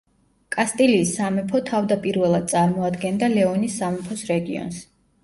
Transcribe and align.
კასტილიის 0.53 1.11
სამეფო 1.17 1.61
თავდაპირველად 1.67 2.47
წარმოადგენდა 2.53 3.29
ლეონის 3.35 3.77
სამეფოს 3.83 4.25
რეგიონს. 4.33 4.81